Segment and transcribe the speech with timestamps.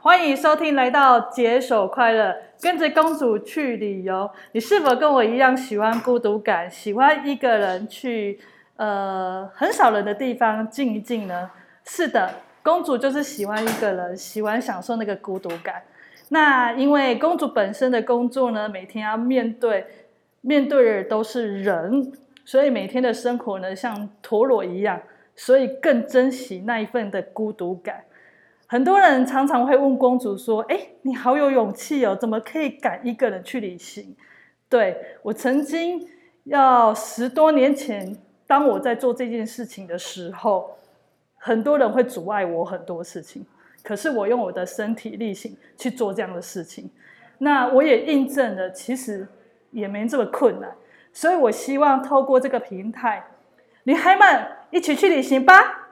[0.00, 4.30] 欢迎收听来到解手快乐，跟着公主去旅游。
[4.52, 8.38] 你是否跟我一样喜欢孤独感，喜欢一个人去
[8.76, 11.50] 呃很少人的地方静一静呢？
[11.84, 12.32] 是的，
[12.62, 15.82] 公主就是喜欢一个人，喜欢享受那个孤独感。
[16.28, 19.84] 那因为公主本身的工作呢，每天要面对
[20.42, 22.12] 面对的都是人，
[22.44, 25.00] 所以每天的生活呢像陀螺一样，
[25.34, 28.04] 所以更珍惜那一份的孤独感。
[28.70, 34.14] 很多人常常会问公主说：“哎，你好有勇气哦，怎么可以敢一个人去旅行？”
[34.68, 36.06] 对我曾经
[36.44, 38.14] 要十多年前，
[38.46, 40.76] 当我在做这件事情的时候，
[41.38, 43.46] 很多人会阻碍我很多事情。
[43.82, 46.90] 可是我用我的身体力行去做这样的事情，
[47.38, 49.26] 那我也印证了，其实
[49.70, 50.70] 也没这么困难。
[51.10, 53.24] 所以我希望透过这个平台，
[53.84, 55.87] 女孩们一起去旅行吧。